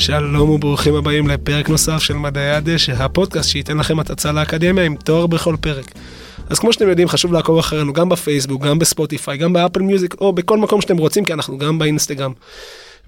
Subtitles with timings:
[0.00, 5.26] שלום וברוכים הבאים לפרק נוסף של מדעי הדשא, הפודקאסט שייתן לכם הצצה לאקדמיה עם תואר
[5.26, 5.84] בכל פרק.
[6.50, 10.32] אז כמו שאתם יודעים, חשוב לעקוב אחרינו גם בפייסבוק, גם בספוטיפיי, גם באפל מיוזיק, או
[10.32, 12.32] בכל מקום שאתם רוצים, כי אנחנו גם באינסטגרם.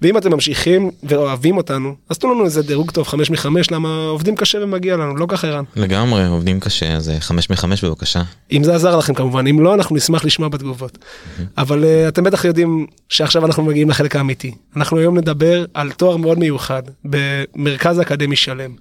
[0.03, 4.35] ואם אתם ממשיכים ואוהבים אותנו, אז תנו לנו איזה דירוג טוב, חמש מחמש, למה עובדים
[4.35, 5.63] קשה ומגיע לנו, לא ככה ערן.
[5.75, 8.21] לגמרי, עובדים קשה, אז אה, חמש מחמש בבקשה.
[8.51, 10.97] אם זה עזר לכם כמובן, אם לא, אנחנו נשמח לשמוע בתגובות.
[11.57, 14.51] אבל uh, אתם בטח יודעים שעכשיו אנחנו מגיעים לחלק האמיתי.
[14.75, 18.71] אנחנו היום נדבר על תואר מאוד מיוחד במרכז אקדמי שלם.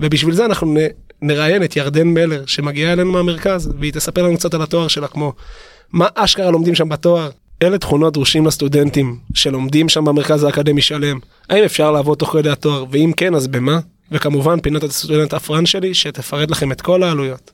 [0.00, 0.76] ובשביל זה אנחנו נ,
[1.22, 5.32] נראיין את ירדן מלר, שמגיעה אלינו מהמרכז, והיא תספר לנו קצת על התואר שלה, כמו
[5.92, 7.30] מה אשכרה לומדים שם בתואר,
[7.62, 11.18] אלה תכונות דרושים לסטודנטים שלומדים שם במרכז האקדמי שלם.
[11.50, 13.78] האם אפשר לעבוד תוך כדי התואר, ואם כן, אז במה?
[14.12, 17.50] וכמובן, פינת הסטודנט הפרן שלי, שתפרט לכם את כל העלויות.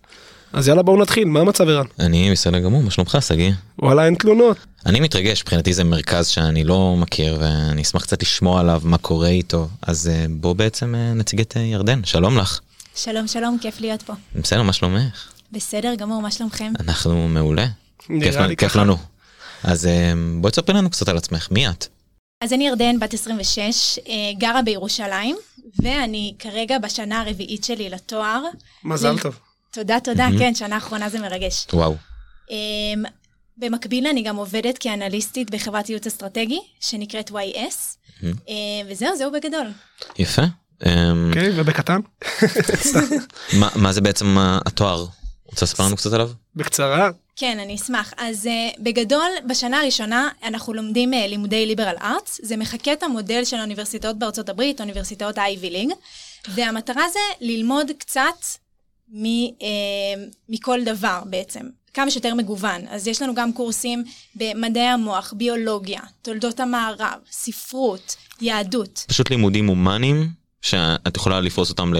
[0.53, 1.87] אז יאללה, בואו נתחיל, מה המצב ערן?
[2.01, 3.51] אני בסדר גמור, מה שלומך שגיא?
[3.79, 4.57] וואלה, אין תלונות.
[4.87, 9.29] אני מתרגש, מבחינתי זה מרכז שאני לא מכיר ואני אשמח קצת לשמוע עליו מה קורה
[9.29, 12.61] איתו, אז אה, בוא בעצם אה, נציג את אה, ירדן, שלום לך.
[12.97, 14.13] שלום, שלום, כיף להיות פה.
[14.37, 15.29] בסדר, מה שלומך?
[15.53, 16.73] בסדר גמור, מה שלומכם?
[16.81, 17.67] אנחנו מעולה.
[17.99, 18.81] כיף נראה לנו- לי כיף ככה.
[18.81, 18.97] לנו.
[19.65, 21.87] אז אה, בואי תספרי לנו קצת על עצמך, מי את?
[22.41, 23.59] אז אני ירדן, בת 26,
[24.09, 25.37] אה, גרה בירושלים,
[25.83, 28.43] ואני כרגע בשנה הרביעית שלי לתואר.
[28.85, 29.39] מזל טוב.
[29.73, 30.29] תודה, תודה.
[30.39, 31.67] כן, שנה אחרונה זה מרגש.
[31.73, 31.97] וואו.
[32.51, 32.57] אה,
[33.57, 37.97] במקביל אני גם עובדת כאנליסטית בחברת ייעוץ אסטרטגי, שנקראת YS.
[38.25, 38.29] אה,
[38.91, 39.67] וזהו, זהו בגדול.
[40.19, 40.43] יפה.
[40.87, 42.01] אמ, אוקיי, ובקטן?
[43.61, 45.07] מה- מה זה בעצם ה- התואר?
[45.47, 46.31] רוצה לספר לנו קצת עליו?
[46.57, 48.15] בקצרה, כן, אני אשמח.
[48.17, 52.41] אז uh, בגדול, בשנה הראשונה אנחנו לומדים uh, לימודי ליברל ארטס.
[52.43, 55.91] זה מחקה את המודל של האוניברסיטאות בארצות הברית, אוניברסיטאות ה-IV ליג,
[56.49, 58.45] והמטרה זה ללמוד קצת
[59.09, 59.61] מ, uh,
[60.49, 61.67] מכל דבר בעצם.
[61.95, 62.81] כמה שיותר מגוון.
[62.89, 69.05] אז יש לנו גם קורסים במדעי המוח, ביולוגיה, תולדות המערב, ספרות, יהדות.
[69.09, 70.31] פשוט לימודים הומניים
[70.63, 71.93] שאת יכולה לפרוס אותם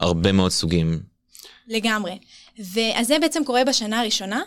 [0.00, 1.00] להרבה מאוד סוגים.
[1.68, 2.18] לגמרי.
[2.58, 4.42] ואז זה בעצם קורה בשנה הראשונה.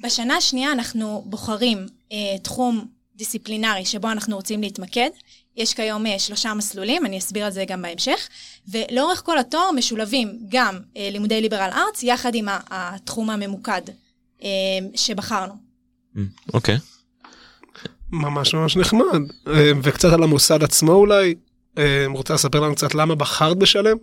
[0.00, 2.86] בשנה השנייה אנחנו בוחרים אה, תחום
[3.16, 5.10] דיסציפלינרי שבו אנחנו רוצים להתמקד.
[5.56, 8.28] יש כיום אה, שלושה מסלולים, אני אסביר על זה גם בהמשך.
[8.68, 13.82] ולאורך כל התואר משולבים גם אה, לימודי ליברל ארטס יחד עם התחום הממוקד
[14.42, 14.48] אה,
[14.94, 15.54] שבחרנו.
[16.16, 16.78] אמ, אוקיי.
[18.12, 19.20] ממש ממש נחמד.
[19.48, 21.34] אה, וקצת על המוסד עצמו אולי.
[21.78, 23.96] אה, רוצה לספר לנו קצת למה בחרת בשלם?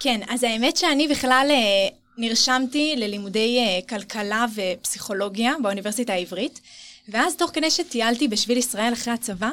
[0.00, 1.88] כן, אז האמת שאני בכלל אה,
[2.18, 6.60] נרשמתי ללימודי אה, כלכלה ופסיכולוגיה באוניברסיטה העברית,
[7.08, 9.50] ואז תוך כדי שטיילתי בשביל ישראל אחרי הצבא,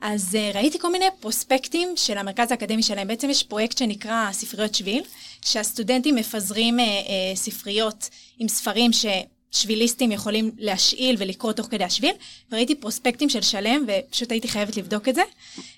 [0.00, 3.08] אז אה, ראיתי כל מיני פרוספקטים של המרכז האקדמי שלהם.
[3.08, 5.02] בעצם יש פרויקט שנקרא ספריות שביל,
[5.44, 6.84] שהסטודנטים מפזרים אה,
[7.34, 8.08] ספריות
[8.38, 9.06] עם ספרים ש...
[9.50, 12.12] שביליסטים יכולים להשאיל ולקרוא תוך כדי השביל,
[12.52, 15.22] וראיתי פרוספקטים של שלם, ופשוט הייתי חייבת לבדוק את זה.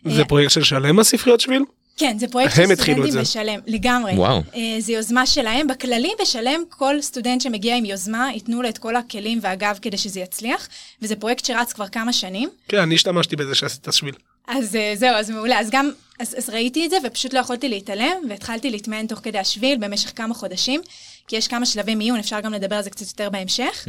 [0.05, 1.63] זה פרויקט של שלם הספריות שביל?
[2.01, 3.21] כן, זה פרויקט של סטודנטים זה.
[3.21, 4.13] בשלם, לגמרי.
[4.13, 4.43] וואו.
[4.55, 5.67] אה, זו יוזמה שלהם.
[5.67, 10.21] בכללי, בשלם, כל סטודנט שמגיע עם יוזמה, ייתנו לו את כל הכלים והגב כדי שזה
[10.21, 10.69] יצליח,
[11.03, 12.49] וזה פרויקט שרץ כבר כמה שנים.
[12.69, 14.15] כן, אני השתמשתי בזה שעשית את השביל.
[14.49, 15.59] אז אה, זהו, אז מעולה.
[15.59, 15.91] אז גם,
[16.21, 20.13] אז, אז ראיתי את זה, ופשוט לא יכולתי להתעלם, והתחלתי להתמיין תוך כדי השביל במשך
[20.17, 20.81] כמה חודשים,
[21.29, 23.89] כי יש כמה שלבי מיון, אפשר גם לדבר על זה קצת יותר בהמשך.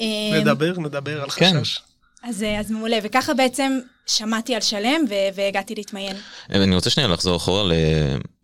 [0.00, 1.60] אה, נדבר, נדבר על כן.
[1.60, 1.80] חשש.
[2.22, 6.16] אז, אה, אז מעולה, וככה בעצם שמעתי על שלם, ו- והגעתי להתמיין.
[6.50, 7.72] אני רוצה שנייה לחזור אחורה ל...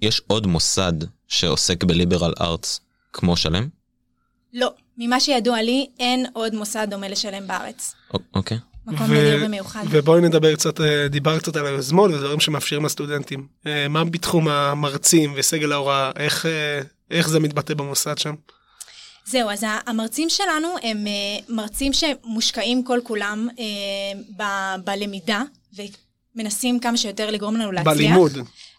[0.02, 0.92] יש עוד מוסד
[1.28, 2.80] שעוסק בליברל ארטס
[3.12, 3.68] כמו שלם?
[4.54, 7.94] לא, ממה שידוע לי, אין עוד מוסד דומה לשלם בארץ.
[8.34, 8.58] אוקיי.
[8.86, 9.84] מקום ו- נדיר ומיוחד.
[9.90, 13.46] ובואי נדבר קצת, אה, דיבר קצת על היוזמות ודברים שמאפשרים לסטודנטים.
[13.66, 18.34] אה, מה בתחום המרצים וסגל ההוראה, איך, אה, איך זה מתבטא במוסד שם?
[19.26, 21.12] זהו, אז המרצים שלנו הם אה,
[21.48, 23.64] מרצים שמושקעים כל כולם אה,
[24.36, 25.42] ב- בלמידה,
[26.34, 27.94] ומנסים כמה שיותר לגרום לנו להצליח.
[27.94, 28.32] בלימוד.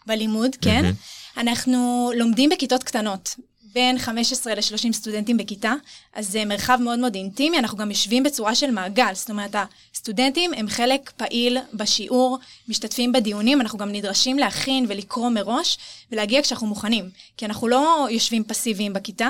[0.06, 0.82] בלימוד, כן.
[0.82, 0.94] מהמם.
[1.36, 3.36] אנחנו לומדים בכיתות קטנות.
[3.74, 5.74] בין 15 ל-30 סטודנטים בכיתה,
[6.14, 9.54] אז זה מרחב מאוד מאוד אינטימי, אנחנו גם יושבים בצורה של מעגל, זאת אומרת,
[9.94, 12.38] הסטודנטים הם חלק פעיל בשיעור,
[12.68, 15.78] משתתפים בדיונים, אנחנו גם נדרשים להכין ולקרוא מראש,
[16.12, 19.28] ולהגיע כשאנחנו מוכנים, כי אנחנו לא יושבים פסיביים בכיתה,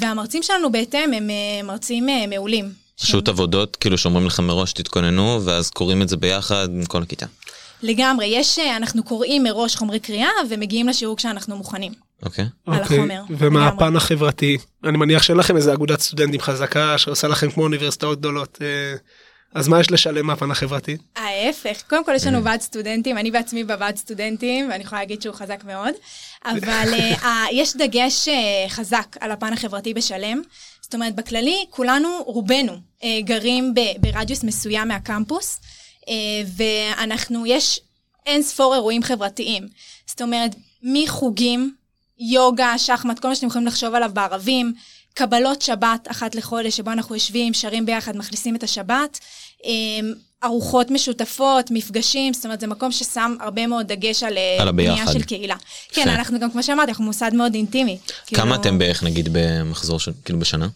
[0.00, 2.72] והמרצים שלנו בהתאם הם אה, מרצים אה, מעולים.
[3.00, 7.26] פשוט עבודות כאילו שאומרים לכם מראש תתכוננו ואז קוראים את זה ביחד עם כל הכיתה.
[7.82, 11.92] לגמרי, יש, אה, אנחנו קוראים מראש חומרי קריאה ומגיעים לשיעור כשאנחנו מוכנים.
[12.22, 12.44] אוקיי.
[12.66, 13.66] על אוקיי, החומר, ומה לגמרי.
[13.66, 14.58] הפן החברתי?
[14.84, 18.58] אני מניח שאין לכם איזה אגודת סטודנטים חזקה שעושה לכם כמו אוניברסיטאות גדולות.
[19.56, 20.96] אה, אז מה יש לשלם מהפן החברתי?
[21.16, 25.34] ההפך, קודם כל יש לנו ועד סטודנטים, אני בעצמי בוועד סטודנטים, ואני יכולה להגיד שהוא
[25.34, 25.94] חזק מאוד,
[26.44, 30.42] אבל אה, ה- יש דגש אה, חזק על הפן החברתי בשלם.
[30.80, 32.72] זאת אומרת, בכללי, כולנו, רובנו,
[33.04, 35.60] אה, גרים ברדיוס מסוים מהקמפוס,
[36.08, 36.14] אה,
[36.56, 37.80] ואנחנו, יש
[38.26, 39.68] אין ספור אירועים חברתיים.
[40.06, 41.74] זאת אומרת, מחוגים,
[42.18, 44.72] יוגה, שחמט, כל מה שאתם יכולים לחשוב עליו בערבים,
[45.14, 49.18] קבלות שבת אחת לחודש, שבו אנחנו יושבים, שרים ביחד, מכניסים את השבת,
[49.64, 50.12] אמ,
[50.44, 55.12] ארוחות משותפות, מפגשים, זאת אומרת, זה מקום ששם הרבה מאוד דגש על, אה, על בנייה.
[55.12, 55.56] של קהילה.
[55.88, 56.08] כן.
[56.08, 57.98] אנחנו גם, כמו שאמרתי, אנחנו מוסד מאוד אינטימי.
[58.26, 60.68] כמה כאילו, אתם בערך נגיד במחזור של כאילו בשנה?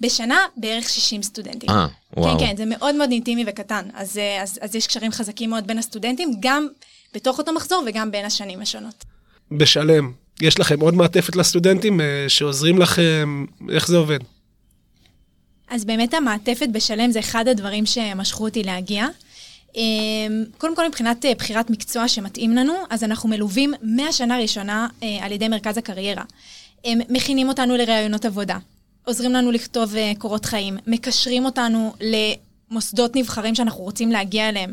[0.00, 1.70] בשנה בערך 60 סטודנטים.
[1.70, 1.86] אה,
[2.16, 2.38] וואו.
[2.38, 3.88] כן, כן, זה מאוד מאוד אינטימי וקטן.
[3.94, 6.68] אז, אה, אז, אז יש קשרים חזקים מאוד בין הסטודנטים, גם
[7.14, 9.04] בתוך אותו מחזור וגם בין השנים השונות.
[9.50, 14.18] בשלם, יש לכם עוד מעטפת לסטודנטים אה, שעוזרים לכם, איך זה עובד?
[15.70, 19.06] אז באמת המעטפת בשלם זה אחד הדברים שמשכו אותי להגיע.
[19.76, 25.18] אמ, קודם כל מבחינת אה, בחירת מקצוע שמתאים לנו, אז אנחנו מלווים מהשנה הראשונה אה,
[25.20, 26.24] על ידי מרכז הקריירה.
[26.84, 28.58] הם מכינים אותנו לראיונות עבודה,
[29.04, 34.72] עוזרים לנו לכתוב אה, קורות חיים, מקשרים אותנו למוסדות נבחרים שאנחנו רוצים להגיע אליהם,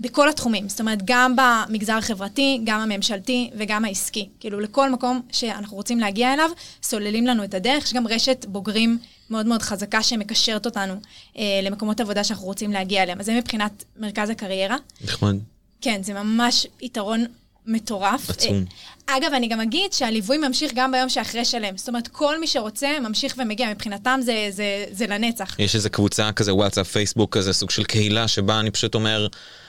[0.00, 0.68] בכל התחומים.
[0.68, 4.28] זאת אומרת, גם במגזר החברתי, גם הממשלתי וגם העסקי.
[4.40, 6.50] כאילו, לכל מקום שאנחנו רוצים להגיע אליו,
[6.82, 7.84] סוללים לנו את הדרך.
[7.84, 8.98] יש גם רשת בוגרים
[9.30, 10.94] מאוד מאוד חזקה שמקשרת אותנו
[11.38, 13.20] אה, למקומות עבודה שאנחנו רוצים להגיע אליהם.
[13.20, 14.76] אז זה מבחינת מרכז הקריירה.
[15.04, 15.36] נחמד.
[15.80, 17.24] כן, זה ממש יתרון
[17.68, 18.30] מטורף.
[18.30, 18.64] עצום.
[19.08, 21.76] אה, אגב, אני גם אגיד שהליווי ממשיך גם ביום שאחרי שלם.
[21.76, 23.70] זאת אומרת, כל מי שרוצה ממשיך ומגיע.
[23.70, 25.56] מבחינתם זה, זה, זה לנצח.
[25.58, 29.26] יש איזה קבוצה כזה וואטסאפ פייסבוק כזה סוג של קהילה שבה אני פשוט אומר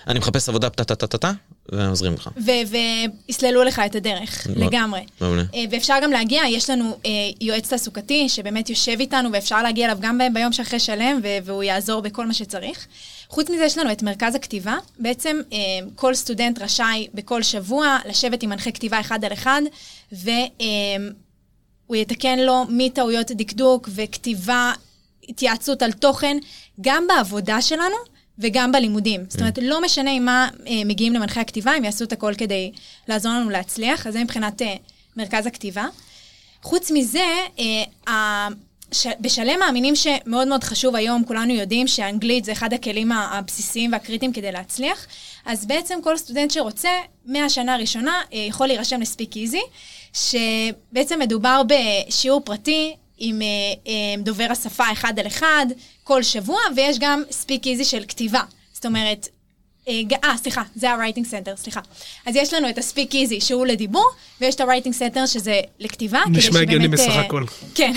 [0.07, 1.31] אני מחפש עבודה טה טה טה טה טה
[1.72, 2.30] והם עוזרים לך.
[3.28, 4.66] ויסללו לך את הדרך, מעולה.
[4.66, 5.02] לגמרי.
[5.22, 5.44] מעולה.
[5.54, 7.12] אה, ואפשר גם להגיע, יש לנו אה,
[7.42, 12.25] יועץ תעסוקתי שבאמת יושב איתנו ואפשר להגיע אליו גם ביום שאחרי שלם והוא יעזור בכל
[12.25, 12.88] מה שצריך.
[13.30, 15.58] חוץ מזה יש לנו את מרכז הכתיבה, בעצם אה,
[15.96, 19.62] כל סטודנט רשאי בכל שבוע לשבת עם מנחה כתיבה אחד על אחד
[20.12, 24.74] והוא יתקן לו מטעויות דקדוק וכתיבה,
[25.30, 26.38] התייעצות על תוכן,
[26.81, 27.96] גם בעבודה שלנו.
[28.40, 29.26] וגם בלימודים.
[29.30, 32.72] זאת אומרת, לא משנה עם מה אה, מגיעים למנחי הכתיבה, הם יעשו את הכל כדי
[33.08, 34.76] לעזור לנו להצליח, אז זה מבחינת אה,
[35.18, 35.88] מרכז הכתיבה.
[36.62, 37.28] חוץ מזה,
[38.08, 38.48] אה,
[38.92, 39.08] ש...
[39.20, 44.52] בשלם מאמינים שמאוד מאוד חשוב היום, כולנו יודעים שאנגלית זה אחד הכלים הבסיסיים והקריטיים כדי
[44.52, 45.08] להצליח,
[45.46, 46.90] אז בעצם כל סטודנט שרוצה,
[47.26, 49.62] מהשנה הראשונה אה, יכול להירשם לספיק איזי,
[50.14, 53.48] שבעצם מדובר בשיעור פרטי עם אה,
[53.88, 55.66] אה, דובר השפה אחד על אחד
[56.04, 58.42] כל שבוע, ויש גם ספיק איזי של כתיבה.
[58.74, 59.28] זאת אומרת,
[59.90, 61.80] אה, אה, סליחה, זה ה-writing center, סליחה.
[62.26, 64.06] אז יש לנו את ה-speak easy שהוא לדיבור,
[64.42, 66.20] ויש את ה-writing center שזה לכתיבה.
[66.32, 67.44] נשמע הגיוני בסך אה, הכל.
[67.76, 67.94] כן,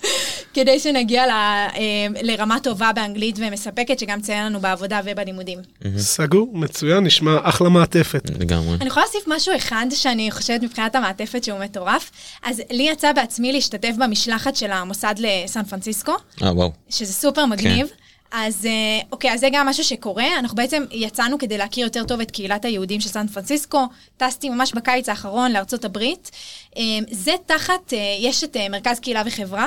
[0.54, 5.58] כדי שנגיע ל, אה, לרמה טובה באנגלית ומספקת, שגם תציין לנו בעבודה ובלימודים.
[5.96, 8.30] סגור, מצוין, נשמע אחלה מעטפת.
[8.40, 8.76] לגמרי.
[8.80, 12.10] אני יכולה להוסיף משהו אחד שאני חושבת מבחינת המעטפת שהוא מטורף.
[12.42, 16.12] אז לי יצא בעצמי להשתתף במשלחת של המוסד לסן פרנסיסקו,
[16.42, 16.72] אה וואו.
[16.90, 17.86] שזה סופר מגניב.
[18.32, 20.38] אז אה, אוקיי, אז זה גם משהו שקורה.
[20.38, 23.86] אנחנו בעצם יצאנו כדי להכיר יותר טוב את קהילת היהודים של סן פרנסיסקו.
[24.16, 26.30] טסתי ממש בקיץ האחרון לארצות הברית.
[26.76, 29.66] אה, זה תחת, אה, יש את מרכז קהילה וחברה.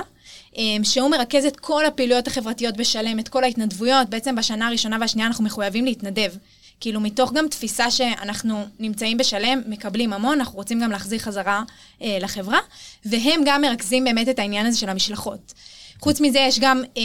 [0.84, 4.10] שהוא מרכז את כל הפעילויות החברתיות בשלם, את כל ההתנדבויות.
[4.10, 6.34] בעצם בשנה הראשונה והשנייה אנחנו מחויבים להתנדב.
[6.80, 11.64] כאילו מתוך גם תפיסה שאנחנו נמצאים בשלם, מקבלים המון, אנחנו רוצים גם להחזיר חזרה
[12.02, 12.60] לחברה,
[13.06, 15.54] והם גם מרכזים באמת את העניין הזה של המשלחות.
[16.00, 17.02] חוץ מזה יש גם אה,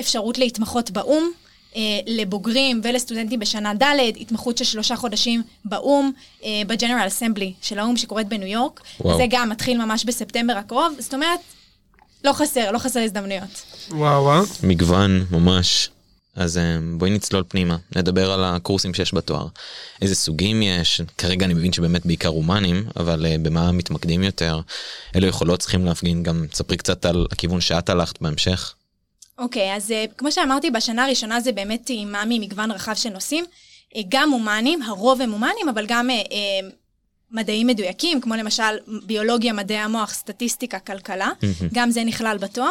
[0.00, 1.30] אפשרות להתמחות באו"ם,
[1.76, 6.12] אה, לבוגרים ולסטודנטים בשנה ד', התמחות של שלושה חודשים באו"ם,
[6.44, 8.80] אה, ב-General Assembly של האו"ם שקורית בניו יורק.
[9.00, 9.16] וואו.
[9.16, 11.40] זה גם מתחיל ממש בספטמבר הקרוב, זאת אומרת,
[12.24, 13.62] לא חסר, לא חסר הזדמנויות.
[13.90, 14.44] וואו וואו.
[14.62, 15.90] מגוון ממש.
[16.36, 19.46] אז אה, בואי נצלול פנימה, נדבר על הקורסים שיש בתואר.
[20.02, 24.60] איזה סוגים יש, כרגע אני מבין שבאמת בעיקר הומנים, אבל אה, במה מתמקדים יותר?
[25.14, 28.74] אילו יכולות צריכים להפגין, גם תספרי קצת על הכיוון שאת הלכת בהמשך.
[29.40, 33.44] אוקיי, אז אה, כמו שאמרתי, בשנה הראשונה זה באמת טעימה ממגוון רחב של נושאים.
[33.96, 36.68] אה, גם הומנים, הרוב הם הומנים, אבל גם אה, אה,
[37.30, 41.30] מדעים מדויקים, כמו למשל ביולוגיה, מדעי המוח, סטטיסטיקה, כלכלה.
[41.74, 42.70] גם זה נכלל בתואר.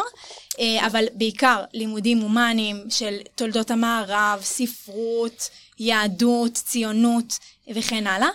[0.60, 7.38] אה, אבל בעיקר לימודים הומניים של תולדות המערב, ספרות, יהדות, ציונות
[7.74, 8.28] וכן הלאה.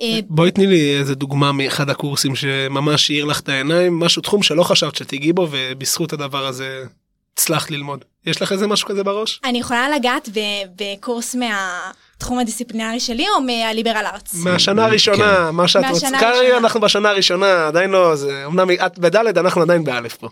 [0.00, 4.42] אה, בואי תני לי איזה דוגמה מאחד הקורסים שממש האיר לך את העיניים, משהו תחום
[4.42, 6.84] שלא חשבת שתיגעי בו ובזכות הדבר הזה
[7.40, 8.04] הצלחת ללמוד.
[8.26, 9.40] יש לך איזה משהו כזה בראש?
[9.44, 14.34] אני יכולה לגעת ב- בקורס מהתחום הדיסציפלינרי שלי או מהליברל ארץ?
[14.34, 16.06] מהשנה הראשונה, מה שאת רוצה.
[16.06, 16.56] הראשונה.
[16.56, 20.28] אנחנו בשנה הראשונה, עדיין לא, זה אמנם את בדלת, אנחנו עדיין באלף פה.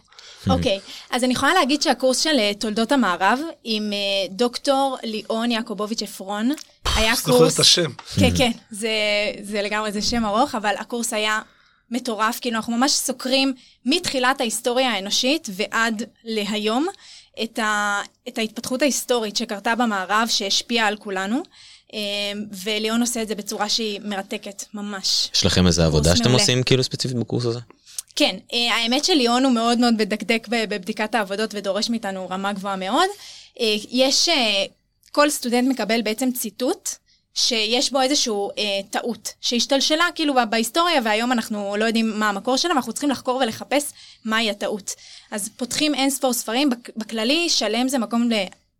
[0.51, 3.99] אוקיי, אז אני יכולה להגיד שהקורס של אה, תולדות המערב עם אה,
[4.31, 6.51] דוקטור ליאון יעקובוביץ' עפרון,
[6.97, 7.55] היה זוכר קורס...
[7.55, 7.91] את השם.
[8.19, 8.91] כן, כן, זה,
[9.43, 11.41] זה לגמרי, זה שם ארוך, אבל הקורס היה
[11.91, 13.53] מטורף, כאילו אנחנו ממש סוקרים
[13.85, 16.87] מתחילת ההיסטוריה האנושית ועד להיום
[17.43, 21.43] את, ה, את ההתפתחות ההיסטורית שקרתה במערב שהשפיעה על כולנו.
[21.95, 21.99] אה,
[22.65, 25.29] וליאון עושה את זה בצורה שהיא מרתקת, ממש.
[25.35, 26.43] יש לכם איזה עבודה שאתם מעולה.
[26.43, 27.59] עושים כאילו ספציפית בקורס הזה?
[28.17, 33.09] כן, אה, האמת שליאון הוא מאוד מאוד מדקדק בבדיקת העבודות ודורש מאיתנו רמה גבוהה מאוד.
[33.61, 34.29] אה, יש,
[35.13, 36.89] כל סטודנט מקבל בעצם ציטוט.
[37.39, 42.71] שיש בו איזושהי אה, טעות שהשתלשלה כאילו בהיסטוריה והיום אנחנו לא יודעים מה המקור שלה
[42.71, 43.85] ואנחנו צריכים לחקור ולחפש
[44.25, 44.95] מהי הטעות.
[45.31, 48.29] אז פותחים אין ספור ספרים, בכללי שלם זה מקום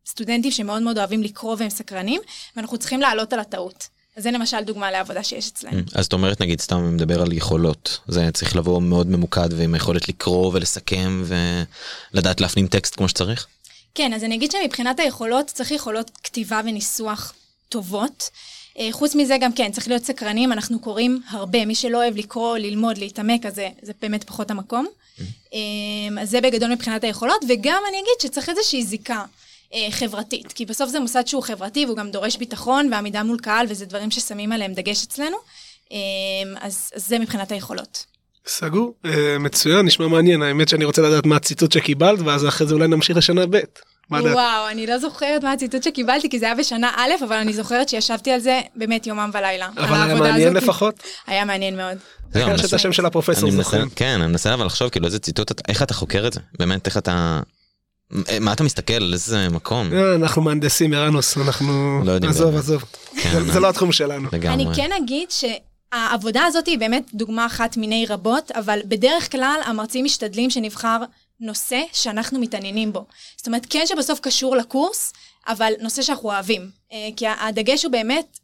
[0.07, 2.21] לסטודנטים שמאוד מאוד אוהבים לקרוא והם סקרנים
[2.57, 3.89] ואנחנו צריכים לעלות על הטעות.
[4.17, 5.81] אז זה למשל דוגמה לעבודה שיש אצלנו.
[5.95, 9.75] אז את אומרת נגיד סתם אני מדבר על יכולות זה צריך לבוא מאוד ממוקד ועם
[9.75, 11.25] היכולת לקרוא ולסכם
[12.15, 13.47] ולדעת להפנים טקסט כמו שצריך.
[13.95, 17.33] כן, אז אני אגיד שמבחינת היכולות, צריך יכולות כתיבה וניסוח
[17.69, 18.31] טובות.
[18.79, 21.65] אה, חוץ מזה גם כן, צריך להיות סקרנים, אנחנו קוראים הרבה.
[21.65, 24.87] מי שלא אוהב לקרוא, ללמוד, להתעמק, אז זה, זה באמת פחות המקום.
[25.55, 25.59] אה,
[26.23, 29.25] אז זה בגדול מבחינת היכולות, וגם אני אגיד שצריך איזושהי זיקה.
[29.75, 33.67] אה, חברתית, כי בסוף זה מוסד שהוא חברתי והוא גם דורש ביטחון ועמידה מול קהל
[33.69, 35.37] וזה דברים ששמים עליהם דגש אצלנו,
[36.61, 38.07] אז, אז זה מבחינת היכולות.
[38.47, 38.95] סגור,
[39.41, 43.17] מצוין, נשמע מעניין, האמת שאני רוצה לדעת מה הציטוט שקיבלת, ואז אחרי זה אולי נמשיך
[43.17, 43.59] לשנה ב'.
[44.11, 44.33] מה דעת?
[44.35, 47.89] וואו, אני לא זוכרת מה הציטוט שקיבלתי, כי זה היה בשנה א', אבל אני זוכרת
[47.89, 49.69] שישבתי על זה באמת יומם ולילה.
[49.77, 50.63] אבל היה העבודה מעניין הזאת.
[50.63, 50.95] לפחות.
[51.27, 51.97] היה מעניין מאוד.
[52.33, 53.85] זהו, יש את השם של הפרופסור זוכר.
[53.97, 56.41] כן, אני מנסה אבל לחשוב כאילו איזה ציטוט, איך אתה חוקר את זה?
[56.59, 57.41] באמת איך אתה...
[58.41, 59.93] מה אתה מסתכל על איזה מקום?
[59.93, 62.03] אה, אנחנו מהנדסים ערנוס, אנחנו...
[62.05, 62.57] לא יודעים עזוב.
[62.57, 62.85] עזוב.
[63.23, 64.29] כן, זה- זה לא התחום שלנו.
[64.33, 64.65] לגמרי.
[64.65, 70.05] אני כן אגיד שהעבודה הזאת היא באמת דוגמה אחת מיני רבות, אבל בדרך כלל המרצים
[70.05, 70.99] משתדלים שנבחר
[71.41, 73.07] נושא שאנחנו מתעניינים בו.
[73.37, 75.13] זאת אומרת, כן שבסוף קשור לקורס,
[75.49, 76.71] אבל נושא שאנחנו אוהבים.
[76.93, 78.39] אה, כי הדגש הוא באמת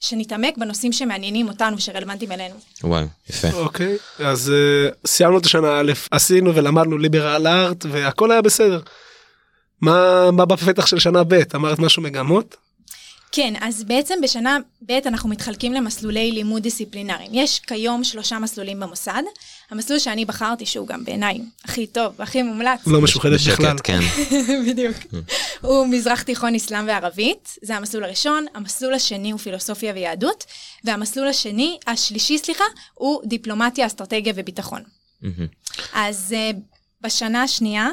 [0.00, 2.54] שנתעמק בנושאים שמעניינים אותנו, שרלוונטיים אלינו.
[2.84, 3.48] וואי, יפה.
[3.52, 8.80] אוקיי, אז אה, סיימנו את השנה א', עשינו ולמדנו ליברל ארט והכל היה בסדר.
[9.80, 11.40] מה מה בפתח של שנה ב'?
[11.54, 12.56] אמרת משהו מגמות?
[13.36, 17.30] כן, אז בעצם בשנה ב' אנחנו מתחלקים למסלולי לימוד דיסציפלינריים.
[17.34, 19.22] יש כיום שלושה מסלולים במוסד.
[19.70, 23.74] המסלול שאני בחרתי, שהוא גם בעיניי הכי טוב והכי מומלץ, לא משוחדת בכלל.
[23.74, 24.00] בשקט, כן.
[24.68, 24.96] בדיוק,
[25.60, 28.46] הוא מזרח תיכון, אסלאם וערבית, זה המסלול הראשון.
[28.54, 30.44] המסלול השני הוא פילוסופיה ויהדות,
[30.84, 32.64] והמסלול השני, השלישי, סליחה,
[32.94, 34.82] הוא דיפלומטיה, אסטרטגיה וביטחון.
[35.92, 36.56] אז uh,
[37.00, 37.90] בשנה השנייה,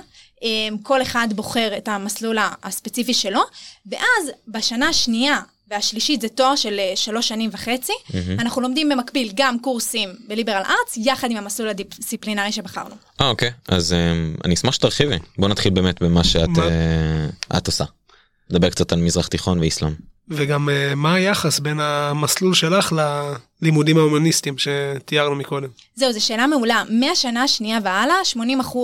[0.84, 3.42] כל אחד בוחר את המסלול הספציפי שלו,
[3.86, 5.40] ואז בשנה השנייה
[5.72, 7.94] והשלישית זה תואר של uh, שלוש שנים וחצי,
[8.40, 12.96] אנחנו לומדים במקביל גם קורסים בליברל ארץ, יחד עם המסלול הדיסציפלינרי שבחרנו.
[13.22, 15.16] אה אוקיי, אז אמ, אני אשמח שתרחיבי.
[15.38, 16.64] בוא נתחיל באמת במה שאת מה?
[16.64, 17.86] אה, את עושה.
[18.50, 19.92] נדבר קצת על מזרח תיכון ואיסלאם.
[20.30, 22.94] וגם אה, מה היחס בין המסלול שלך
[23.62, 25.70] ללימודים ההומניסטיים שתיארנו מקודם?
[25.96, 26.84] זהו, זו שאלה מעולה.
[26.90, 28.40] מהשנה השנייה והלאה, 80%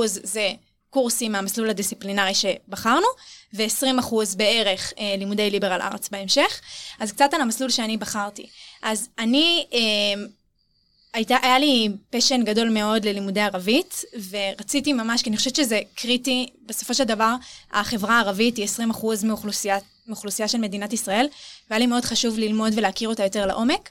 [0.05, 0.49] זה
[0.89, 3.07] קורסים מהמסלול הדיסציפלינרי שבחרנו,
[3.53, 6.61] ו-20% בערך אה, לימודי ליברל ארץ בהמשך.
[6.99, 8.47] אז קצת על המסלול שאני בחרתי.
[8.81, 10.23] אז אני, אה,
[11.13, 16.47] הייתה, היה לי פשן גדול מאוד ללימודי ערבית, ורציתי ממש, כי אני חושבת שזה קריטי,
[16.65, 17.35] בסופו של דבר,
[17.71, 19.77] החברה הערבית היא 20% מאוכלוסייה,
[20.07, 21.27] מאוכלוסייה של מדינת ישראל,
[21.69, 23.89] והיה לי מאוד חשוב ללמוד ולהכיר אותה יותר לעומק.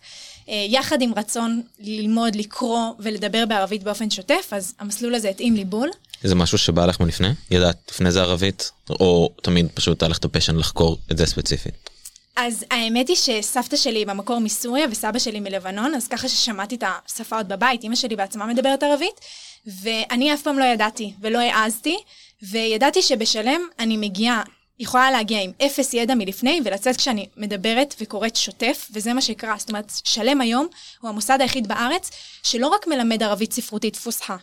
[0.48, 5.64] אה, יחד עם רצון ללמוד, לקרוא ולדבר בערבית באופן שוטף, אז המסלול הזה התאים לי
[5.64, 5.90] בול.
[6.28, 7.28] זה משהו שבא לך מלפני?
[7.50, 8.72] ידעת לפני זה ערבית?
[8.90, 11.90] או תמיד פשוט היה לך את הפשן לחקור את זה ספציפית?
[12.36, 17.36] אז האמת היא שסבתא שלי במקור מסוריה וסבא שלי מלבנון, אז ככה ששמעתי את השפה
[17.36, 19.20] עוד בבית, אימא שלי בעצמה מדברת ערבית,
[19.66, 21.98] ואני אף פעם לא ידעתי ולא העזתי,
[22.42, 24.42] וידעתי שבשלם אני מגיעה,
[24.78, 29.54] יכולה להגיע עם אפס ידע מלפני ולצאת כשאני מדברת וקוראת שוטף, וזה מה שקרה.
[29.58, 30.66] זאת אומרת, שלם היום
[31.00, 32.10] הוא המוסד היחיד בארץ
[32.42, 34.36] שלא רק מלמד ערבית ספרותית פוסחה,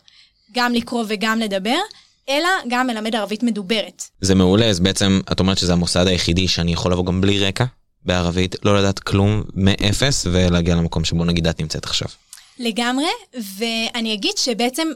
[0.54, 1.80] גם לקרוא וגם לדבר,
[2.30, 4.04] אלא גם מלמד ערבית מדוברת.
[4.22, 7.66] זה מעולה, אז בעצם את אומרת שזה המוסד היחידי שאני יכול לבוא גם בלי רקע
[8.06, 12.08] בערבית, לא לדעת כלום מאפס ולהגיע למקום שבו נגיד את נמצאת עכשיו.
[12.60, 13.10] לגמרי,
[13.58, 14.88] ואני אגיד שבעצם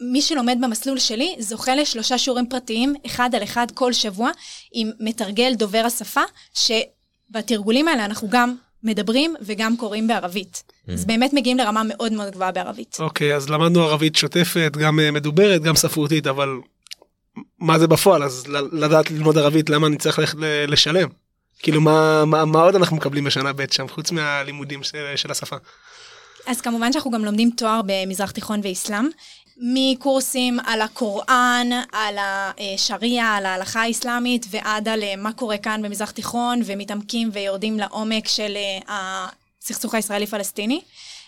[0.00, 4.30] מי שלומד במסלול שלי זוכה לשלושה שיעורים פרטיים, אחד על אחד כל שבוע,
[4.72, 6.20] עם מתרגל דובר השפה,
[6.54, 8.54] שבתרגולים האלה אנחנו גם
[8.86, 10.62] מדברים וגם קוראים בערבית.
[10.92, 12.96] אז באמת מגיעים לרמה מאוד מאוד גבוהה בערבית.
[13.00, 16.48] אוקיי, אז למדנו ערבית שוטפת, גם אה, מדוברת, גם ספרותית, אבל
[17.58, 18.22] מה זה בפועל?
[18.22, 20.38] אז לדעת ללמוד ערבית, למה אני צריך ללכת
[20.68, 21.08] לשלם?
[21.58, 25.56] כאילו, מה, מה, מה עוד אנחנו מקבלים בשנה ב' שם, חוץ מהלימודים של, של השפה?
[26.46, 29.08] אז כמובן שאנחנו גם לומדים תואר במזרח תיכון ואסלאם,
[29.58, 36.10] מקורסים על הקוראן, על השריעה, על ההלכה האסלאמית, ועד על אה, מה קורה כאן במזרח
[36.10, 39.26] תיכון, ומתעמקים ויורדים לעומק של אה,
[39.62, 40.80] הסכסוך הישראלי-פלסטיני.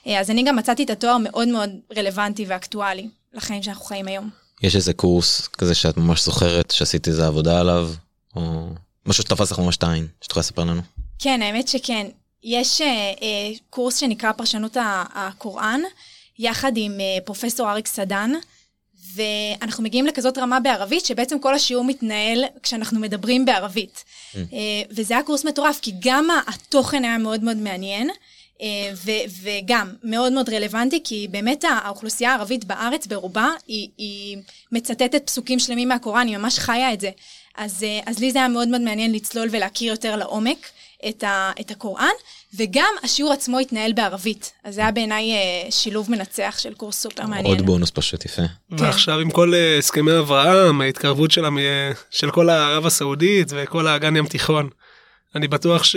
[0.06, 4.30] אה, אז אני גם מצאתי את התואר מאוד מאוד רלוונטי ואקטואלי לחיים שאנחנו חיים היום.
[4.62, 7.90] יש איזה קורס כזה שאת ממש זוכרת שעשית איזה עבודה עליו,
[8.36, 8.68] או
[9.06, 10.82] משהו שתפס לך ממש את העין, שאת יכולה לספר לנו.
[11.18, 12.06] כן, האמת שכן.
[12.42, 14.76] יש אה, קורס שנקרא פרשנות
[15.14, 15.80] הקוראן,
[16.38, 18.32] יחד עם אה, פרופסור אריק סדן,
[19.14, 24.04] ואנחנו מגיעים לכזאת רמה בערבית, שבעצם כל השיעור מתנהל כשאנחנו מדברים בערבית.
[24.36, 28.10] אה, וזה היה קורס מטורף, כי גם התוכן היה מאוד מאוד מעניין,
[28.62, 28.66] אה,
[29.04, 34.36] ו- וגם מאוד מאוד רלוונטי, כי באמת האוכלוסייה הערבית בארץ ברובה, היא, היא
[34.72, 37.10] מצטטת פסוקים שלמים מהקוראן, היא ממש חיה את זה.
[37.56, 40.68] אז, אז לי זה היה מאוד מאוד מעניין לצלול ולהכיר יותר לעומק
[41.08, 42.10] את, ה- את הקוראן,
[42.54, 44.52] וגם השיעור עצמו התנהל בערבית.
[44.64, 47.46] אז זה היה בעיניי אה, שילוב מנצח של קורס סופר מעניין.
[47.46, 48.42] עוד בונוס פשוט יפה.
[48.70, 51.58] ועכשיו עם כל אה, הסכמי אברהם, ההתקרבות של, המ...
[52.10, 54.68] של כל ערב הסעודית וכל האגן ים תיכון,
[55.34, 55.96] אני בטוח ש...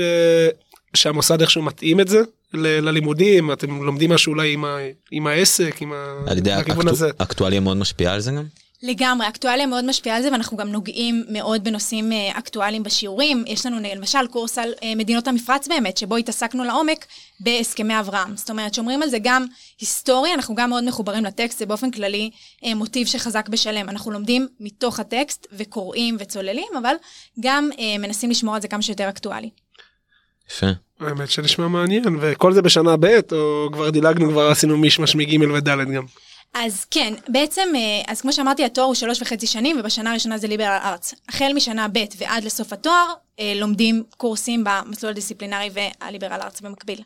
[0.93, 2.21] שהמוסד איכשהו מתאים את זה
[2.53, 4.77] ל- ללימודים, אתם לומדים משהו אולי עם, ה...
[5.11, 6.23] עם העסק, עם ה...
[6.27, 7.09] על ידי הכיוון האקטו- הזה.
[7.19, 8.43] האקטואליה מאוד משפיעה על זה גם?
[8.83, 13.43] לגמרי, אקטואליה מאוד משפיעה על זה, ואנחנו גם נוגעים מאוד בנושאים אה, אקטואליים בשיעורים.
[13.47, 17.05] יש לנו למשל קורס על אה, מדינות המפרץ באמת, שבו התעסקנו לעומק
[17.39, 18.37] בהסכמי אברהם.
[18.37, 19.45] זאת אומרת, שומרים על זה גם
[19.79, 22.29] היסטוריה, אנחנו גם מאוד מחוברים לטקסט, זה באופן כללי
[22.65, 23.89] אה, מוטיב שחזק בשלם.
[23.89, 26.95] אנחנו לומדים מתוך הטקסט וקוראים וצוללים, אבל
[27.39, 27.69] גם
[27.99, 29.49] מנסים לשמור על זה כמה שיותר אקטואלי.
[30.51, 30.67] יפה.
[30.99, 35.69] האמת שנשמע מעניין, וכל זה בשנה ב' או כבר דילגנו, כבר עשינו מישמש מג' וד'
[35.69, 36.05] גם.
[36.53, 40.47] אז כן, בעצם, אה, אז כמו שאמרתי, התואר הוא שלוש וחצי שנים, ובשנה הראשונה זה
[40.47, 41.13] ליברל ארץ.
[41.29, 43.05] החל משנה ב' ועד לסוף התואר,
[43.39, 47.01] אה, לומדים קורסים במסלול הדיסציפלינרי והליברל ארץ במקביל.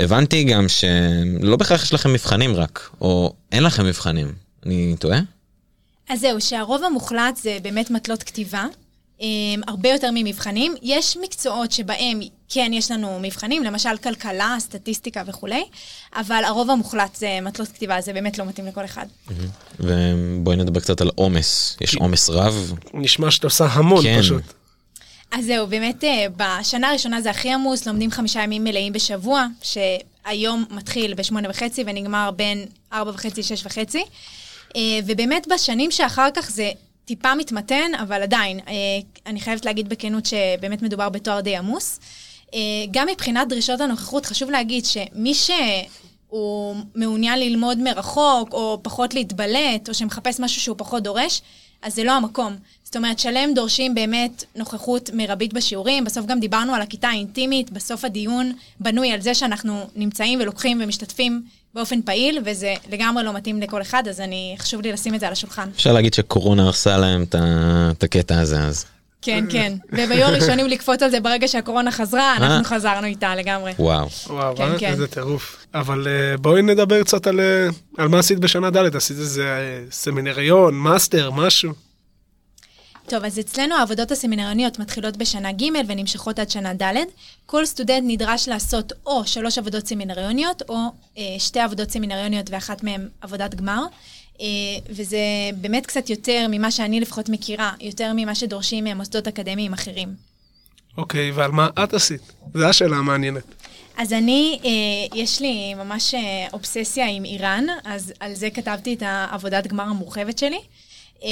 [0.00, 4.32] הבנתי גם שלא בהכרח יש לכם מבחנים רק, או אין לכם מבחנים.
[4.66, 5.20] אני טועה?
[6.08, 8.66] אז זהו, שהרוב המוחלט זה באמת מטלות כתיבה,
[9.22, 9.26] אה,
[9.66, 10.74] הרבה יותר ממבחנים.
[10.82, 12.20] יש מקצועות שבהם
[12.54, 15.64] כן יש לנו מבחנים, למשל כלכלה, סטטיסטיקה וכולי,
[16.16, 19.06] אבל הרוב המוחלט זה מטלות כתיבה, זה באמת לא מתאים לכל אחד.
[19.80, 21.76] ובואי נדבר קצת על עומס.
[21.80, 22.72] יש עומס רב?
[22.94, 24.18] נשמע שאתה עושה המון כן.
[24.20, 24.42] פשוט.
[25.30, 30.64] אז זהו, באמת אה, בשנה הראשונה זה הכי עמוס, לומדים חמישה ימים מלאים בשבוע, שהיום
[30.70, 34.04] מתחיל בשמונה וחצי ונגמר בין ארבע וחצי, שש וחצי.
[34.76, 36.70] אה, ובאמת בשנים שאחר כך זה
[37.04, 38.74] טיפה מתמתן, אבל עדיין, אה,
[39.26, 42.00] אני חייבת להגיד בכנות שבאמת מדובר בתואר די עמוס.
[42.54, 42.60] אה,
[42.90, 49.94] גם מבחינת דרישות הנוכחות, חשוב להגיד שמי שהוא מעוניין ללמוד מרחוק, או פחות להתבלט, או
[49.94, 51.42] שמחפש משהו שהוא פחות דורש,
[51.82, 52.56] אז זה לא המקום.
[52.84, 58.04] זאת אומרת, שלם דורשים באמת נוכחות מרבית בשיעורים, בסוף גם דיברנו על הכיתה האינטימית, בסוף
[58.04, 61.42] הדיון בנוי על זה שאנחנו נמצאים ולוקחים ומשתתפים
[61.74, 65.26] באופן פעיל, וזה לגמרי לא מתאים לכל אחד, אז אני, חשוב לי לשים את זה
[65.26, 65.68] על השולחן.
[65.74, 67.24] אפשר להגיד שקורונה הרסה להם
[67.90, 68.84] את הקטע הזה אז.
[69.22, 69.72] כן, כן.
[69.92, 73.72] והיינו הראשונים לקפוץ על זה ברגע שהקורונה חזרה, אנחנו חזרנו איתה לגמרי.
[73.78, 74.08] וואו.
[74.26, 74.78] וואו, כן, אה?
[74.78, 74.90] כן.
[74.90, 75.56] איזה טירוף.
[75.74, 79.84] אבל אה, בואי נדבר קצת על, אה, על מה עשית בשנה ד', עשית איזה אה,
[79.90, 81.72] סמינריון, מאסטר, משהו.
[83.08, 86.94] טוב, אז אצלנו העבודות הסמינריוניות מתחילות בשנה ג' ונמשכות עד שנה ד'.
[87.46, 90.76] כל סטודנט נדרש לעשות או שלוש עבודות סמינריוניות, או
[91.18, 93.82] אה, שתי עבודות סמינריוניות ואחת מהן עבודת גמר.
[94.42, 94.46] אה,
[94.90, 95.18] וזה
[95.56, 100.14] באמת קצת יותר ממה שאני לפחות מכירה, יותר ממה שדורשים ממוסדות אקדמיים אחרים.
[100.98, 102.32] אוקיי, ועל מה את עשית?
[102.54, 103.44] זו השאלה המעניינת.
[103.96, 109.02] אז אני, אה, יש לי ממש אה, אובססיה עם איראן, אז על זה כתבתי את
[109.06, 110.58] העבודת גמר המורחבת שלי.
[111.24, 111.28] אה,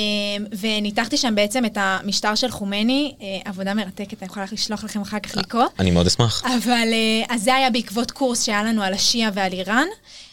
[0.61, 5.19] וניתחתי שם בעצם את המשטר של חומני, אה, עבודה מרתקת, אני יכולה לשלוח לכם אחר
[5.19, 5.65] כך לקרוא.
[5.79, 6.43] אני מאוד אשמח.
[6.45, 9.87] אבל אה, אז זה היה בעקבות קורס שהיה לנו על השיעה ועל איראן.
[9.87, 10.30] אה,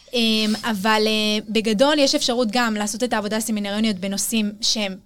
[0.64, 4.96] אבל אה, בגדול יש אפשרות גם לעשות את העבודה הסמינריוניות בנושאים שהם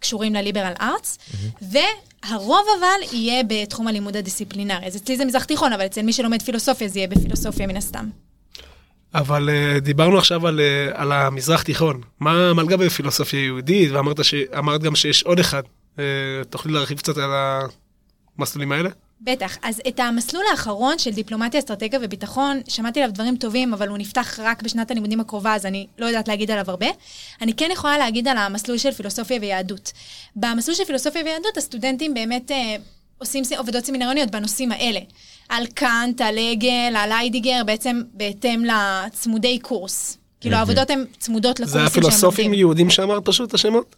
[0.00, 1.18] קשורים לליברל ארטס,
[1.62, 4.86] והרוב אבל יהיה בתחום הלימוד הדיסציפלינרי.
[4.86, 8.08] אז אצלי זה מזרח תיכון, אבל אצל מי שלומד פילוסופיה זה יהיה בפילוסופיה מן הסתם.
[9.14, 12.00] אבל אה, דיברנו עכשיו על, אה, על המזרח תיכון.
[12.20, 14.34] מה מלגה בפילוסופיה יהודית, ואמרת ש,
[14.82, 15.62] גם שיש עוד אחד.
[15.98, 16.04] אה,
[16.50, 17.30] תוכלי להרחיב קצת על
[18.38, 18.90] המסלולים האלה?
[19.20, 19.58] בטח.
[19.62, 24.40] אז את המסלול האחרון של דיפלומטיה, אסטרטגיה וביטחון, שמעתי עליו דברים טובים, אבל הוא נפתח
[24.42, 26.86] רק בשנת הלימודים הקרובה, אז אני לא יודעת להגיד עליו הרבה.
[27.42, 29.92] אני כן יכולה להגיד על המסלול של פילוסופיה ויהדות.
[30.36, 32.76] במסלול של פילוסופיה ויהדות, הסטודנטים באמת אה,
[33.18, 35.00] עושים עבודות סמינריוניות בנושאים האלה.
[35.48, 40.19] על קאנט, על הגל, על היידיגר, בעצם בהתאם לצמודי קורס.
[40.40, 42.58] כאילו העבודות הן צמודות זה לקורסים שהם הפילוסופים לומדים.
[42.60, 43.96] יהודים שאמרת פשוט את השמות?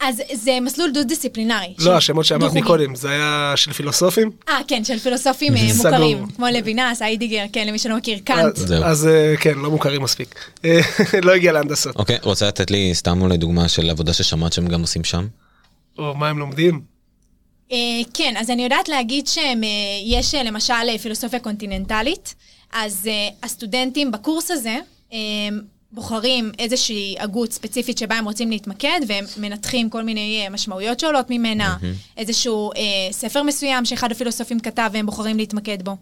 [0.00, 1.74] אז זה מסלול דו-דיסציפלינרי.
[1.78, 2.52] לא, השמות שאמרת.
[2.52, 4.30] מקודם, זה היה של פילוסופים?
[4.48, 5.62] אה, כן, של פילוסופים אה.
[5.76, 8.58] מוכרים, כמו לוינס, היידיגר, כן, למי שלא מכיר, קאנט.
[8.84, 10.34] אז- אה, כן, לא מוכרים מספיק.
[10.64, 10.80] אה,
[11.26, 11.96] לא הגיע להנדסות.
[11.96, 15.26] אוקיי, רוצה לתת לי סתם אולי דוגמה של עבודה ששמעת שהם גם עושים שם?
[15.98, 16.80] או מה הם לומדים?
[18.14, 22.34] כן, אז אני יודעת להגיד שיש למשל פילוסופיה קונטיננטלית,
[22.72, 23.08] אז
[23.42, 24.76] הסטודנטים בקורס הזה
[25.92, 31.30] בוחרים איזושהי הגות ספציפית שבה הם רוצים להתמקד, והם מנתחים כל מיני אה, משמעויות שעולות
[31.30, 31.76] ממנה,
[32.16, 35.96] איזשהו אה, ספר מסוים שאחד הפילוסופים כתב והם בוחרים להתמקד בו.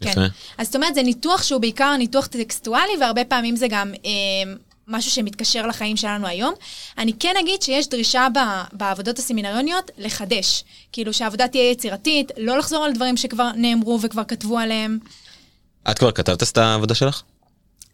[0.00, 0.20] כן.
[0.58, 4.52] אז זאת אומרת, זה ניתוח שהוא בעיקר ניתוח טקסטואלי, והרבה פעמים זה גם אה,
[4.88, 6.54] משהו שמתקשר לחיים שלנו היום.
[6.98, 8.38] אני כן אגיד שיש דרישה ב,
[8.72, 10.64] בעבודות הסמינריוניות לחדש.
[10.92, 14.98] כאילו שהעבודה תהיה יצירתית, לא לחזור על דברים שכבר נאמרו וכבר כתבו עליהם.
[15.90, 17.22] את כבר כתבת את העבודה שלך?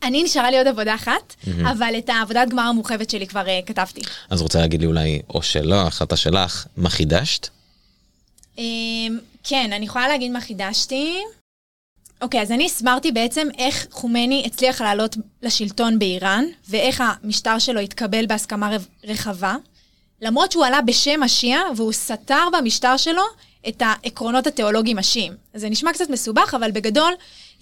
[0.03, 1.35] אני נשארה לי עוד עבודה אחת,
[1.71, 4.01] אבל את העבודת גמר המורחבת שלי כבר uh, כתבתי.
[4.31, 7.49] אז רוצה להגיד לי אולי, או שלא, החלטה שלך, מה חידשת?
[8.57, 8.61] Um,
[9.45, 11.19] כן, אני יכולה להגיד מה חידשתי.
[12.23, 18.27] אוקיי, אז אני הסברתי בעצם איך חומני הצליח לעלות לשלטון באיראן, ואיך המשטר שלו התקבל
[18.27, 19.57] בהסכמה רחבה,
[20.23, 23.23] למרות שהוא עלה בשם השיעה, והוא סתר במשטר שלו
[23.69, 25.33] את העקרונות התיאולוגיים השיעים.
[25.55, 27.13] אז זה נשמע קצת מסובך, אבל בגדול,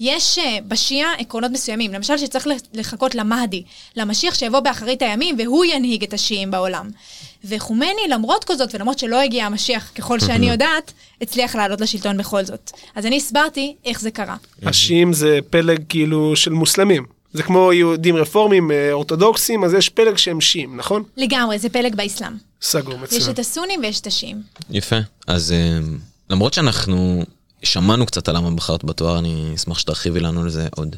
[0.00, 1.92] יש אה, בשיעה עקרונות מסוימים.
[1.92, 3.62] למשל, שצריך לחכות למהדי,
[3.96, 6.90] למשיח שיבוא באחרית הימים, והוא ינהיג את השיעים בעולם.
[7.44, 12.44] וחומני, למרות כל זאת, ולמרות שלא הגיע המשיח, ככל שאני יודעת, הצליח לעלות לשלטון בכל
[12.44, 12.70] זאת.
[12.94, 14.36] אז אני הסברתי איך זה קרה.
[14.62, 17.04] השיעים זה פלג כאילו של מוסלמים.
[17.32, 21.02] זה כמו יהודים רפורמים אה, אורתודוקסים, אז יש פלג שהם שיעים, נכון?
[21.16, 22.49] לגמרי, זה פלג באסלאם.
[22.62, 23.30] סגור, יש מצוין.
[23.30, 24.42] את הסונים ויש את השיעים.
[24.70, 24.96] יפה.
[25.26, 25.78] אז אה,
[26.30, 27.24] למרות שאנחנו
[27.62, 30.96] שמענו קצת על למה בחרת בתואר, אני אשמח שתרחיבי לנו על זה עוד.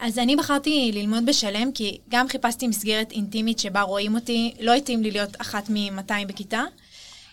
[0.00, 5.02] אז אני בחרתי ללמוד בשלם, כי גם חיפשתי מסגרת אינטימית שבה רואים אותי, לא התאים
[5.02, 6.62] לי להיות אחת מ-200 בכיתה.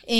[0.10, 0.16] אה,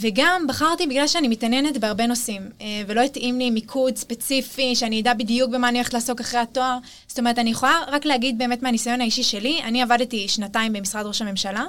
[0.00, 5.14] וגם בחרתי בגלל שאני מתעניינת בהרבה נושאים, אה, ולא התאים לי מיקוד ספציפי, שאני אדע
[5.14, 6.78] בדיוק במה אני הולכת לעסוק אחרי התואר.
[7.08, 11.22] זאת אומרת, אני יכולה רק להגיד באמת מהניסיון האישי שלי, אני עבדתי שנתיים במשרד ראש
[11.22, 11.64] הממשלה,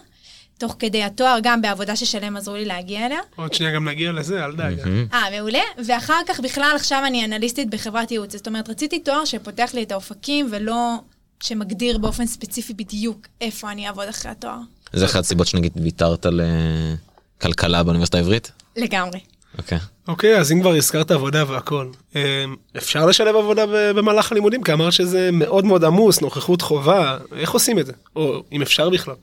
[0.58, 3.20] תוך כדי התואר, גם בעבודה ששלם עזרו לי להגיע אליה.
[3.36, 4.84] עוד שנייה גם נגיע לזה, אל דאגה.
[5.13, 5.60] אה, מעולה.
[5.86, 8.32] ואחר כך בכלל עכשיו אני אנליסטית בחברת ייעוץ.
[8.36, 10.96] זאת אומרת, רציתי תואר שפותח לי את האופקים ולא
[11.44, 14.58] שמגדיר באופן ספציפי בדיוק איפה אני אעבוד אחרי התואר.
[14.94, 16.96] זה אחת הסיבות שנגיד ויתרת על אה,
[17.41, 18.52] כלכלה באוניברסיטה העברית?
[18.78, 19.20] לגמרי.
[19.58, 19.78] אוקיי.
[20.08, 22.46] אוקיי, אז אם כבר הזכרת עבודה והכל, אה,
[22.78, 24.63] אפשר לשלב עבודה ב- במהלך הלימודים?
[24.63, 27.94] כי אמרת שזה מאוד מאוד עמוס, נוכחות חובה, איך עושים את זה?
[28.15, 29.15] או אם אפשר בכלל.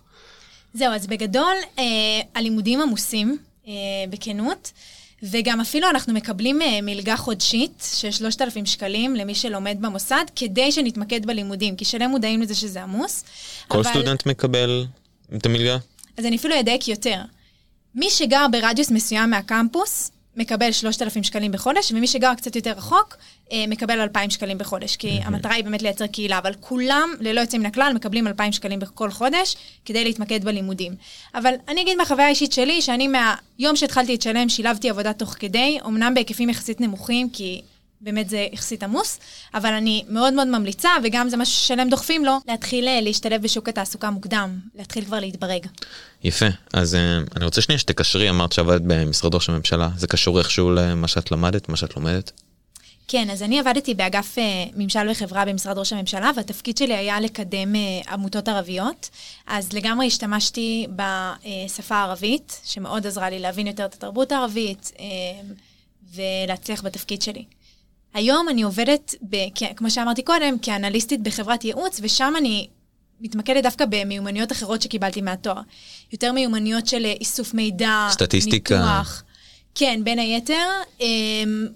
[0.75, 1.85] זהו, אז בגדול, אה,
[2.35, 3.73] הלימודים עמוסים, אה,
[4.11, 4.73] בכנות,
[5.23, 11.27] וגם אפילו אנחנו מקבלים אה, מלגה חודשית של 3,000 שקלים למי שלומד במוסד, כדי שנתמקד
[11.27, 13.25] בלימודים, כי שלם מודעים לזה שזה עמוס.
[13.69, 14.87] כל אבל- סטודנט מקבל
[15.37, 15.77] את המלגה?
[16.19, 17.21] אז אני אפילו אדייק יותר.
[17.95, 23.17] מי שגר ברדיוס מסוים מהקמפוס, מקבל 3,000 שקלים בחודש, ומי שגר קצת יותר רחוק,
[23.53, 27.59] אה, מקבל 2,000 שקלים בחודש, כי המטרה היא באמת לייצר קהילה, אבל כולם, ללא יוצא
[27.59, 30.95] מן הכלל, מקבלים 2,000 שקלים בכל חודש, כדי להתמקד בלימודים.
[31.35, 35.79] אבל אני אגיד מהחוויה האישית שלי, שאני מהיום שהתחלתי את שלם, שילבתי עבודה תוך כדי,
[35.87, 37.63] אמנם בהיקפים יחסית נמוכים, כי
[38.03, 39.19] באמת זה יחסית עמוס,
[39.55, 43.69] אבל אני מאוד מאוד ממליצה, וגם זה משהו ששלם דוחפים לו, להתחיל אה, להשתלב בשוק
[43.69, 45.67] התעסוקה מוקדם, להתחיל כבר להתברג.
[46.25, 46.47] יפה.
[46.73, 51.09] אז אה, אני רוצה שנייה שתקשרי, אמרת שעבדת במשרד ראש הממשלה, זה קשור איכשהו למה
[51.09, 52.33] שאת למדת, מה שאת לומדת?
[53.09, 57.77] כן, אז אני עבדתי באגף אה, ממשל וחברה במשרד ראש הממשלה, והתפקיד שלי היה לקדם
[57.77, 57.81] אה,
[58.13, 59.11] עמותות ערביות.
[59.47, 65.05] אז לגמרי השתמשתי בשפה הערבית, שמאוד עזרה לי להבין יותר את התרבות הערבית אה,
[66.15, 67.45] ולהצליח בתפקיד שלי.
[68.15, 69.37] היום אני עובדת, ב,
[69.77, 72.69] כמו שאמרתי קודם, כאנליסטית בחברת ייעוץ, ושם אני
[73.21, 75.61] מתמקדת דווקא במיומנויות אחרות שקיבלתי מהתואר.
[76.13, 78.79] יותר מיומנויות של אה, איסוף מידע, סטטיסטיקה.
[78.79, 79.23] ניתוח.
[79.75, 80.69] כן, בין היתר.
[81.01, 81.67] אמ,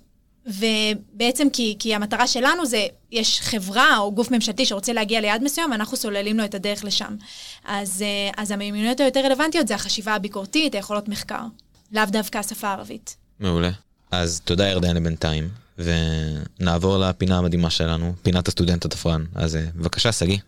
[0.47, 5.71] ובעצם כי, כי המטרה שלנו זה, יש חברה או גוף ממשלתי שרוצה להגיע ליעד מסוים,
[5.71, 7.17] ואנחנו סוללים לו את הדרך לשם.
[7.65, 11.43] אז, אה, אז המיומנויות היותר רלוונטיות זה החשיבה הביקורתית, היכולות מחקר.
[11.93, 13.17] לאו דווקא השפה הערבית.
[13.41, 13.71] מעולה.
[14.11, 19.25] אז תודה ירדן לבינתיים, ונעבור לפינה המדהימה שלנו, פינת הסטודנט התפרן.
[19.35, 20.39] אז אה, בבקשה, שגיא.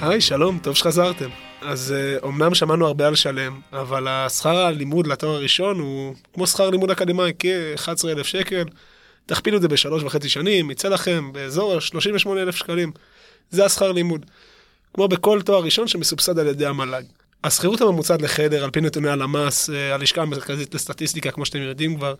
[0.00, 1.28] היי, שלום, טוב שחזרתם.
[1.62, 6.90] אז אומנם שמענו הרבה על שלם, אבל השכר הלימוד לתואר הראשון הוא כמו שכר לימוד
[6.90, 8.64] אקדמאי, כ-11,000 שקל.
[9.26, 12.92] תכפילו את זה בשלוש וחצי שנים, יצא לכם באזור ה-38,000 שקלים.
[13.50, 14.26] זה השכר לימוד.
[14.94, 17.02] כמו בכל תואר ראשון שמסובסד על ידי המל"ג.
[17.44, 22.14] השכירות הממוצעת לחדר, על פי נתוני הלמ"ס, אה, הלשכה המרכזית לסטטיסטיקה, כמו שאתם יודעים כבר,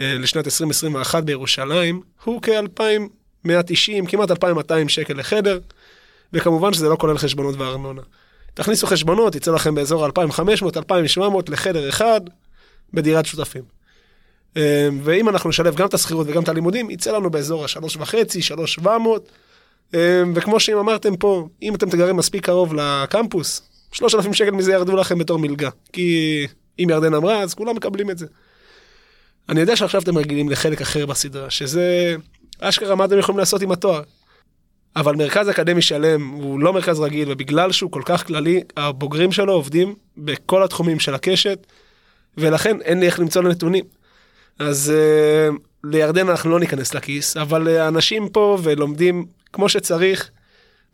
[0.00, 5.58] אה, לשנת 2021 בירושלים, הוא כ-2,190, כמעט 2,200 שקל לחדר,
[6.32, 8.02] וכמובן שזה לא כולל חשבונות וארנונה.
[8.54, 12.20] תכניסו חשבונות, יצא לכם באזור 2,500-2,700 לחדר אחד,
[12.94, 13.62] בדירת שותפים.
[14.56, 19.28] אה, ואם אנחנו נשלב גם את השכירות וגם את הלימודים, יצא לנו באזור ה-3.5, 3,700.
[19.94, 24.96] אה, וכמו שאם אמרתם פה, אם אתם תגרים מספיק קרוב לקמפוס, 3,000 שקל מזה ירדו
[24.96, 25.70] לכם בתור מלגה.
[25.92, 26.46] כי
[26.78, 28.26] אם ירדן אמרה, אז כולם מקבלים את זה.
[29.48, 32.16] אני יודע שעכשיו אתם רגילים לחלק אחר בסדרה, שזה
[32.60, 34.02] אשכרה מה אתם יכולים לעשות עם התואר.
[34.96, 39.52] אבל מרכז אקדמי שלם הוא לא מרכז רגיל, ובגלל שהוא כל כך כללי, הבוגרים שלו
[39.52, 41.66] עובדים בכל התחומים של הקשת,
[42.38, 43.84] ולכן אין לי איך למצוא לנתונים.
[44.58, 50.30] אז uh, לירדן אנחנו לא ניכנס לכיס, אבל uh, אנשים פה ולומדים כמו שצריך,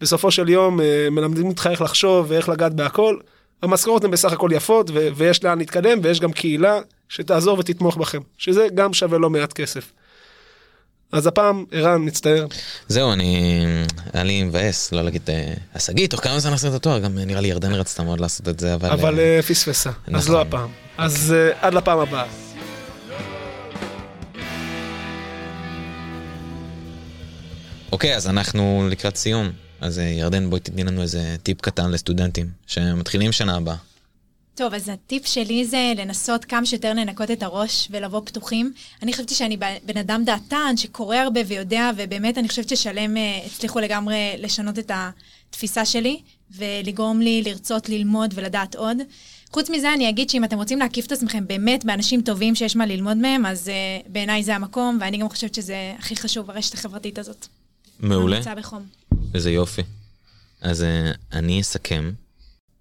[0.01, 3.17] בסופו של יום uh, מלמדים אותך איך לחשוב ואיך לגעת בהכל.
[3.63, 8.21] המשכורות הן בסך הכל יפות, ו- ויש לאן להתקדם, ויש גם קהילה שתעזור ותתמוך בכם,
[8.39, 9.93] שזה גם שווה לא מעט כסף.
[11.13, 12.47] אז הפעם, ערן, מצטער.
[12.89, 13.65] זהו, אני...
[14.13, 16.99] היה לי מבאס לא להגיד, אה, שגיא, תוך כמה זמן לעשות את התואר?
[16.99, 18.91] גם נראה לי ירדן רצתה מאוד לעשות את זה, אבל...
[18.91, 20.35] אבל אה, אה, פספסה, אז נכון.
[20.35, 20.69] לא הפעם.
[20.99, 22.44] אז אה, עד לפעם הבאה.
[27.95, 29.51] אוקיי, אז אנחנו לקראת סיום.
[29.81, 33.77] אז אה, ירדן, בואי תתני לנו איזה טיפ קטן לסטודנטים שמתחילים שנה הבאה.
[34.55, 38.73] טוב, אז הטיפ שלי זה לנסות כמה שיותר לנקות את הראש ולבוא פתוחים.
[39.03, 43.81] אני חשבתי שאני בן אדם דעתן, שקורא הרבה ויודע, ובאמת אני חושבת ששלם אה, הצליחו
[43.81, 46.21] לגמרי לשנות את התפיסה שלי,
[46.57, 48.97] ולגרום לי לרצות ללמוד ולדעת עוד.
[49.53, 52.87] חוץ מזה, אני אגיד שאם אתם רוצים להקיף את עצמכם באמת באנשים טובים שיש מה
[52.87, 57.19] ללמוד מהם, אז uh, בעיניי זה המקום, ואני גם חושבת שזה הכי חשוב ברשת החברתית
[57.19, 57.47] הזאת.
[58.01, 58.37] מעולה.
[58.37, 58.87] ממליצה בחום.
[59.35, 59.83] איזה יופי.
[60.61, 62.13] אז אה, אני אסכם.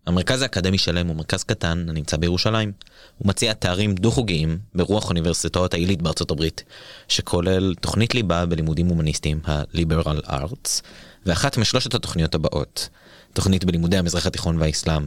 [0.06, 2.72] המרכז האקדמי שלם הוא מרכז קטן הנמצא בירושלים.
[3.18, 6.64] הוא מציע תארים דו-חוגיים ברוח אוניברסיטאות העילית בארצות הברית,
[7.08, 10.82] שכולל תוכנית ליבה בלימודים הומניסטיים, ה-Liberal Arts,
[11.26, 12.90] ואחת משלושת התוכניות הבאות,
[13.34, 15.06] תוכנית בלימודי המזרח התיכון והאסלאם,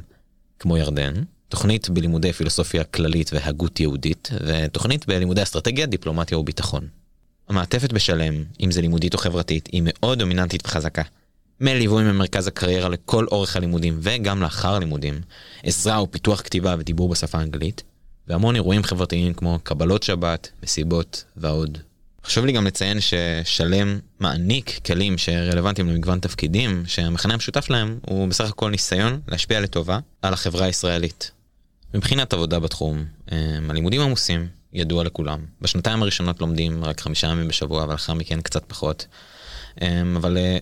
[0.58, 1.14] כמו ירדן,
[1.48, 6.88] תוכנית בלימודי פילוסופיה כללית והגות יהודית, ותוכנית בלימודי אסטרטגיה, דיפלומטיה וביטחון.
[7.48, 11.02] המעטפת בשלם, אם זה לימודית או חברתית, היא מאוד דומיננטית וחזקה.
[11.60, 15.20] מליווי ממרכז הקריירה לכל אורך הלימודים וגם לאחר הלימודים,
[15.62, 17.82] עזרה ופיתוח כתיבה ודיבור בשפה האנגלית,
[18.28, 21.78] והמון אירועים חברתיים כמו קבלות שבת, מסיבות ועוד.
[22.24, 28.48] חשוב לי גם לציין ששלם מעניק כלים שרלוונטיים למגוון תפקידים, שהמכנה המשותף להם הוא בסך
[28.48, 31.30] הכל ניסיון להשפיע לטובה על החברה הישראלית.
[31.94, 35.40] מבחינת עבודה בתחום, הם, הלימודים עמוסים, ידוע לכולם.
[35.60, 39.06] בשנתיים הראשונות לומדים רק חמישה ימים בשבוע, ולאחר מכן קצת פחות.
[39.78, 40.58] הם, אבל אה,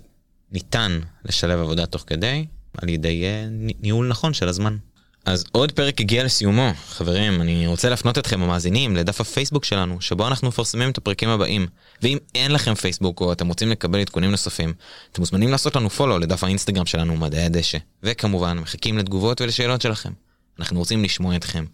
[0.52, 2.46] ניתן לשלב עבודה תוך כדי
[2.78, 4.76] על ידי אה, ניהול נכון של הזמן.
[5.24, 6.72] אז עוד פרק הגיע לסיומו.
[6.88, 11.66] חברים, אני רוצה להפנות אתכם המאזינים לדף הפייסבוק שלנו, שבו אנחנו מפרסמים את הפרקים הבאים.
[12.02, 14.72] ואם אין לכם פייסבוק או אתם רוצים לקבל עדכונים נוספים,
[15.12, 17.78] אתם מוזמנים לעשות לנו פולו לדף האינסטגרם שלנו, מדעי הדשא.
[18.02, 20.12] וכמובן, מחכים לתגובות ולשאלות שלכם.
[20.58, 21.64] אנחנו רוצים לשמוע אתכם.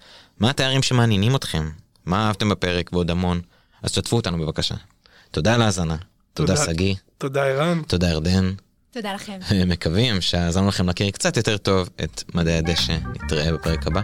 [0.41, 1.71] מה התארים שמעניינים אתכם?
[2.11, 3.41] מה אהבתם בפרק ועוד המון?
[3.83, 4.75] אז תשתפו אותנו בבקשה.
[5.31, 5.97] תודה על ההאזנה.
[6.35, 6.67] תודה תודה.
[6.67, 6.95] שגיא.
[7.19, 7.83] תודה, ערן.
[7.83, 8.53] תודה ירדן.
[8.91, 9.39] תודה לכם.
[9.73, 12.99] מקווים שעזרנו לכם להכיר קצת יותר טוב את מדעי הדשא.
[13.15, 14.01] נתראה בפרק הבא.